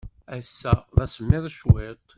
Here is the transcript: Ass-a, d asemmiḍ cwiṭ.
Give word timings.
Ass-a, 0.37 0.73
d 0.95 0.97
asemmiḍ 1.03 1.45
cwiṭ. 1.59 1.99